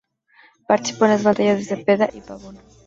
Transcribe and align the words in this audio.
Participó 0.67 1.05
en 1.05 1.11
las 1.11 1.23
batallas 1.23 1.59
de 1.59 1.63
Cepeda 1.75 2.09
y 2.11 2.21
Pavón. 2.21 2.57